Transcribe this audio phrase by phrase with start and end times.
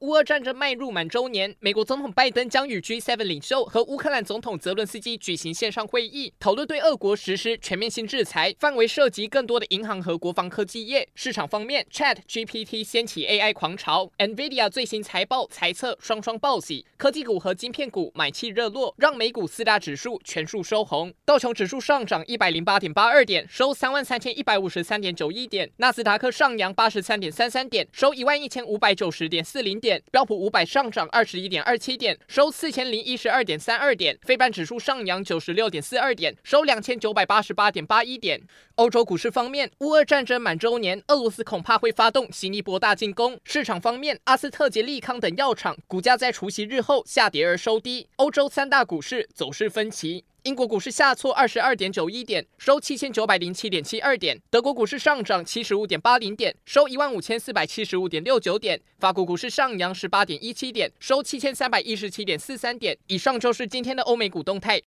[0.00, 11.06] 乌俄战争迈入满周年，美国总统拜登将与 G7 领袖和乌克兰总统泽伦斯基举行线上会议，讨论对俄国实施全面性制裁，范围涉及更多的银行和国防科技业。
[11.14, 21.12] 市场方面，ChatGPT 掀起 AI 狂潮，NVIDIA 最新财报猜测双双报喜，科技股和晶片股买气热络，让美股四大指数全数收红。
[21.26, 29.89] 道琼指数上涨一百零八点八二点，收三万三千一百五十三点九一点；纳斯达克上扬八十三点三三点，收一万一千五百九十点四零点。
[30.10, 34.18] 标普五百上涨二十一点二七点，收四千零一十二点三二点。
[34.20, 38.42] 非半指数上扬九十六点四二点，收两千九百八十八点八一点。
[38.74, 43.38] 欧洲股市方面，乌俄战争满周年，俄罗斯恐怕会发动新一波大进攻。
[43.44, 48.08] 市场方面，阿斯特捷利康等药厂股价在除夕日后下跌而收低。
[48.16, 50.24] 欧洲三大股市走势分歧。
[50.44, 62.96] 英国股市下挫二十二点九一点，收七千九百零七点七二点；德国股市上涨七十五点八零点，收一万五千四百七十五点六九点；法国股市上扬十八点一七点，收七千三百一十七点四三点。
[63.08, 64.78] 以上就是今天的欧美股动态，